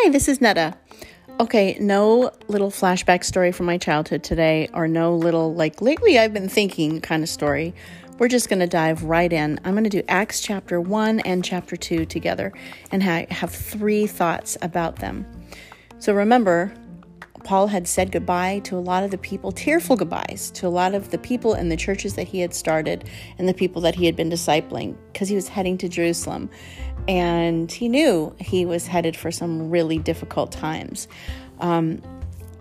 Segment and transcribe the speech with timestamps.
[0.00, 0.76] Hi, this is Netta.
[1.40, 6.32] Okay, no little flashback story from my childhood today, or no little, like, lately I've
[6.32, 7.74] been thinking kind of story.
[8.16, 9.58] We're just going to dive right in.
[9.64, 12.52] I'm going to do Acts chapter 1 and chapter 2 together
[12.92, 15.26] and ha- have three thoughts about them.
[15.98, 16.72] So remember,
[17.42, 20.94] Paul had said goodbye to a lot of the people, tearful goodbyes to a lot
[20.94, 24.06] of the people in the churches that he had started and the people that he
[24.06, 26.50] had been discipling because he was heading to Jerusalem.
[27.08, 31.08] And he knew he was headed for some really difficult times.
[31.58, 32.02] Um,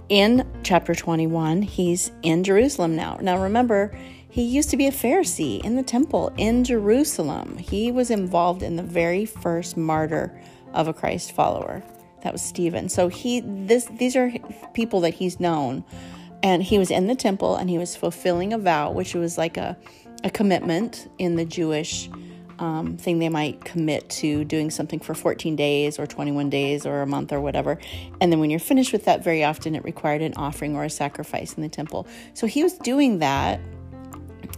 [0.09, 3.17] in chapter 21, he's in Jerusalem now.
[3.21, 3.91] Now, remember,
[4.29, 7.57] he used to be a Pharisee in the temple in Jerusalem.
[7.57, 10.39] He was involved in the very first martyr
[10.73, 11.83] of a Christ follower.
[12.23, 12.89] That was Stephen.
[12.89, 14.31] So he this these are
[14.73, 15.83] people that he's known.
[16.43, 19.57] And he was in the temple and he was fulfilling a vow, which was like
[19.57, 19.77] a,
[20.23, 22.09] a commitment in the Jewish
[22.59, 27.01] um, thing they might commit to doing something for 14 days or 21 days or
[27.01, 27.77] a month or whatever.
[28.19, 30.89] And then when you're finished with that, very often it required an offering or a
[30.89, 32.07] sacrifice in the temple.
[32.33, 33.59] So he was doing that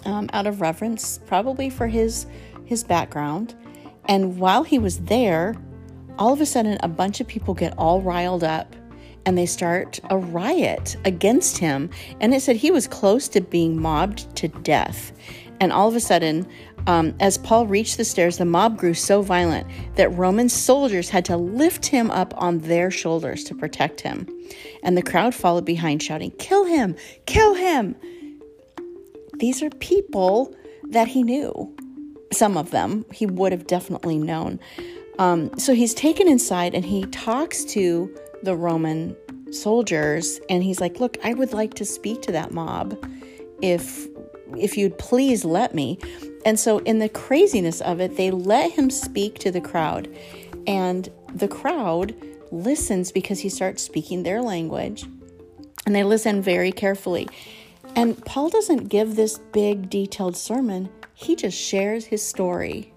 [0.06, 2.26] um, out of reverence, probably for his
[2.66, 3.56] his background.
[4.06, 5.56] And while he was there,
[6.20, 8.76] all of a sudden a bunch of people get all riled up
[9.26, 11.90] and they start a riot against him.
[12.20, 15.12] And it said he was close to being mobbed to death.
[15.60, 16.48] And all of a sudden,
[16.88, 21.26] um, as Paul reached the stairs, the mob grew so violent that Roman soldiers had
[21.26, 24.28] to lift him up on their shoulders to protect him.
[24.84, 26.96] And the crowd followed behind, shouting, Kill him!
[27.26, 27.96] Kill him!
[29.38, 30.54] These are people
[30.90, 31.76] that he knew.
[32.32, 34.60] Some of them he would have definitely known.
[35.18, 38.14] Um, so he's taken inside and he talks to
[38.44, 39.16] the Roman
[39.52, 42.98] soldiers and he's like, "Look, I would like to speak to that mob
[43.62, 44.08] if
[44.58, 46.00] if you'd please let me."
[46.46, 50.08] And so in the craziness of it, they let him speak to the crowd.
[50.68, 52.16] And the crowd
[52.52, 55.06] listens because he starts speaking their language.
[55.86, 57.28] And they listen very carefully.
[57.96, 60.90] And Paul doesn't give this big detailed sermon.
[61.14, 62.94] He just shares his story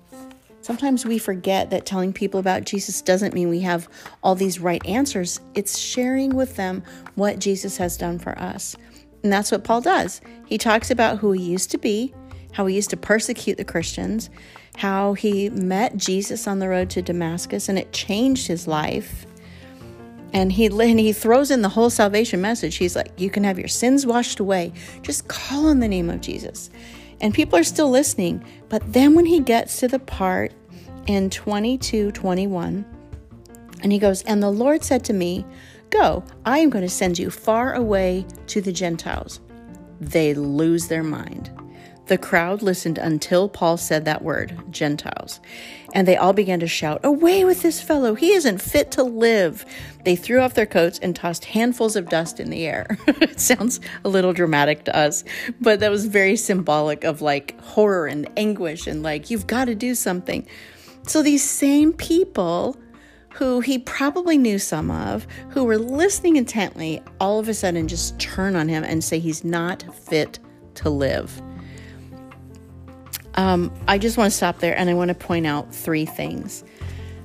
[0.63, 3.89] Sometimes we forget that telling people about Jesus doesn't mean we have
[4.23, 5.41] all these right answers.
[5.55, 6.85] It's sharing with them
[7.17, 8.77] what Jesus has done for us.
[9.23, 10.21] And that's what Paul does.
[10.47, 12.15] He talks about who he used to be,
[12.53, 14.31] how he used to persecute the Christians,
[14.77, 19.27] how he met Jesus on the road to Damascus and it changed his life.
[20.33, 22.77] And he and he throws in the whole salvation message.
[22.77, 24.73] He's like, "You can have your sins washed away.
[25.03, 26.71] Just call on the name of Jesus."
[27.21, 28.43] And people are still listening.
[28.71, 30.53] But then when he gets to the part
[31.07, 32.87] in 22 21,
[33.83, 35.45] and he goes, And the Lord said to me,
[35.93, 39.41] Go, I am going to send you far away to the Gentiles.
[40.01, 41.51] They lose their mind.
[42.07, 45.39] The crowd listened until Paul said that word, Gentiles,
[45.93, 48.15] and they all began to shout, Away with this fellow!
[48.15, 49.67] He isn't fit to live!
[50.05, 52.99] They threw off their coats and tossed handfuls of dust in the air.
[53.07, 55.25] it sounds a little dramatic to us,
[55.61, 59.75] but that was very symbolic of like horror and anguish and like, you've got to
[59.75, 60.47] do something.
[61.07, 62.77] So these same people
[63.35, 68.19] who he probably knew some of, who were listening intently, all of a sudden just
[68.19, 70.39] turn on him and say he's not fit
[70.75, 71.41] to live.
[73.35, 76.65] Um, I just want to stop there and I want to point out three things.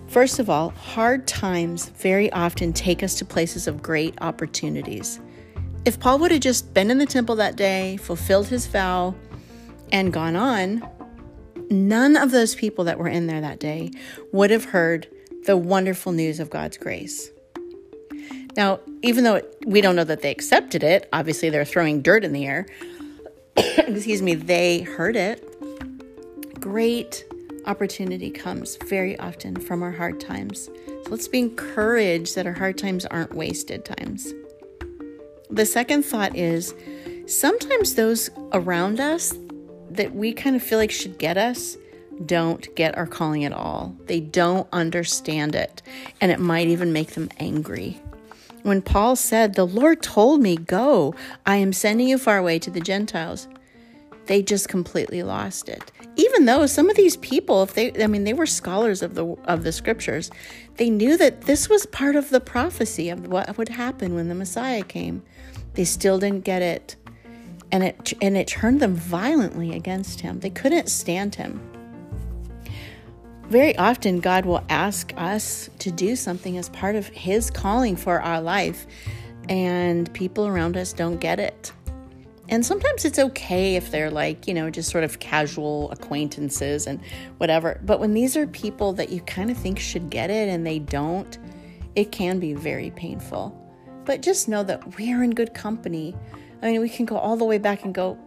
[0.07, 5.19] First of all, hard times very often take us to places of great opportunities.
[5.83, 9.15] If Paul would have just been in the temple that day, fulfilled his vow,
[9.91, 10.87] and gone on,
[11.69, 13.91] none of those people that were in there that day
[14.31, 15.07] would have heard
[15.47, 17.31] the wonderful news of God's grace.
[18.55, 22.33] Now, even though we don't know that they accepted it, obviously they're throwing dirt in
[22.33, 22.67] the air.
[23.57, 25.43] Excuse me, they heard it
[26.67, 27.23] great
[27.65, 30.65] opportunity comes very often from our hard times.
[30.65, 34.33] So let's be encouraged that our hard times aren't wasted times.
[35.49, 36.73] The second thought is
[37.25, 39.33] sometimes those around us
[39.91, 41.77] that we kind of feel like should get us
[42.25, 43.95] don't get our calling at all.
[44.05, 45.81] They don't understand it,
[46.19, 47.99] and it might even make them angry.
[48.63, 51.15] When Paul said, The Lord told me, Go,
[51.45, 53.47] I am sending you far away to the Gentiles,
[54.25, 55.91] they just completely lost it.
[56.17, 59.25] Even though some of these people, if they I mean they were scholars of the
[59.45, 60.29] of the scriptures,
[60.75, 64.35] they knew that this was part of the prophecy of what would happen when the
[64.35, 65.23] Messiah came.
[65.73, 66.95] They still didn't get it.
[67.71, 70.39] And it and it turned them violently against him.
[70.39, 71.76] They couldn't stand him.
[73.49, 78.21] Very often God will ask us to do something as part of his calling for
[78.21, 78.85] our life
[79.49, 81.71] and people around us don't get it
[82.49, 87.01] and sometimes it's okay if they're like, you know, just sort of casual acquaintances and
[87.39, 87.79] whatever.
[87.83, 90.79] But when these are people that you kind of think should get it and they
[90.79, 91.37] don't,
[91.95, 93.53] it can be very painful.
[94.05, 96.15] But just know that we're in good company.
[96.61, 98.17] I mean, we can go all the way back and go,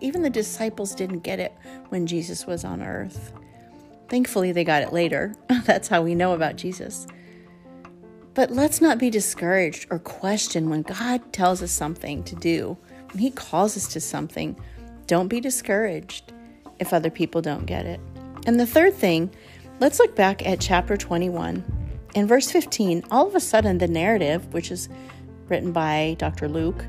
[0.00, 1.52] even the disciples didn't get it
[1.88, 3.32] when Jesus was on earth.
[4.10, 5.34] Thankfully, they got it later.
[5.64, 7.06] That's how we know about Jesus.
[8.34, 12.76] But let's not be discouraged or question when God tells us something to do,
[13.12, 14.58] when He calls us to something.
[15.06, 16.32] Don't be discouraged
[16.80, 18.00] if other people don't get it.
[18.46, 19.32] And the third thing,
[19.78, 21.64] let's look back at chapter 21.
[22.14, 24.88] In verse 15, all of a sudden, the narrative, which is
[25.48, 26.48] written by Dr.
[26.48, 26.84] Luke,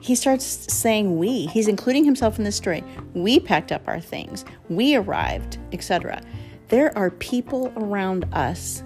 [0.00, 1.46] he starts saying we.
[1.46, 2.82] He's including himself in this story.
[3.14, 6.22] We packed up our things, we arrived, etc.
[6.72, 8.82] There are people around us,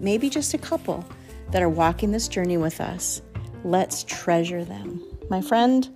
[0.00, 1.04] maybe just a couple,
[1.50, 3.20] that are walking this journey with us.
[3.62, 5.02] Let's treasure them.
[5.28, 5.86] My friend,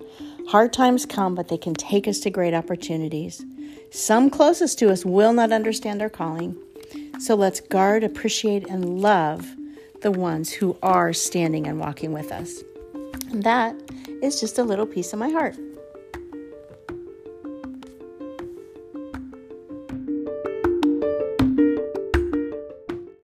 [0.49, 3.43] hard times come, but they can take us to great opportunities.
[3.91, 6.55] Some closest to us will not understand our calling.
[7.19, 9.49] So let's guard, appreciate, and love
[10.03, 12.63] the ones who are standing and walking with us.
[13.31, 13.75] And that
[14.23, 15.57] is just a little piece of my heart.